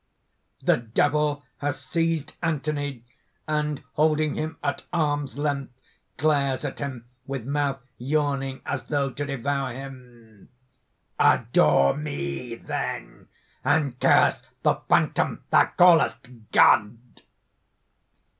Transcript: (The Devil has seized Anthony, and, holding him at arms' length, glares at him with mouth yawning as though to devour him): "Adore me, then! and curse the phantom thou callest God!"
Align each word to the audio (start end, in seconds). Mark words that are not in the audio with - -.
(The 0.63 0.77
Devil 0.77 1.43
has 1.57 1.79
seized 1.79 2.33
Anthony, 2.41 3.05
and, 3.47 3.83
holding 3.93 4.33
him 4.33 4.57
at 4.63 4.85
arms' 4.91 5.37
length, 5.37 5.79
glares 6.17 6.65
at 6.65 6.79
him 6.79 7.05
with 7.27 7.45
mouth 7.45 7.81
yawning 7.99 8.63
as 8.65 8.85
though 8.85 9.11
to 9.11 9.23
devour 9.23 9.71
him): 9.73 10.49
"Adore 11.19 11.95
me, 11.95 12.55
then! 12.55 13.27
and 13.63 13.99
curse 13.99 14.41
the 14.63 14.81
phantom 14.89 15.43
thou 15.51 15.65
callest 15.77 16.49
God!" 16.51 17.21